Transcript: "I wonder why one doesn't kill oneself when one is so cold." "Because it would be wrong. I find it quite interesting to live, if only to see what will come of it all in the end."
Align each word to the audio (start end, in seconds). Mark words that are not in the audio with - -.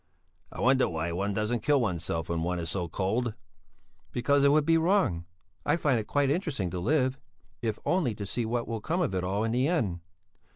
"I 0.51 0.59
wonder 0.61 0.89
why 0.89 1.11
one 1.11 1.31
doesn't 1.35 1.61
kill 1.61 1.79
oneself 1.79 2.27
when 2.27 2.41
one 2.41 2.57
is 2.57 2.71
so 2.71 2.87
cold." 2.87 3.35
"Because 4.11 4.43
it 4.43 4.51
would 4.51 4.65
be 4.65 4.79
wrong. 4.79 5.25
I 5.63 5.75
find 5.75 5.99
it 5.99 6.07
quite 6.07 6.31
interesting 6.31 6.71
to 6.71 6.79
live, 6.79 7.19
if 7.61 7.77
only 7.85 8.15
to 8.15 8.25
see 8.25 8.43
what 8.43 8.67
will 8.67 8.81
come 8.81 9.01
of 9.01 9.13
it 9.13 9.23
all 9.23 9.43
in 9.43 9.51
the 9.51 9.67
end." 9.67 9.99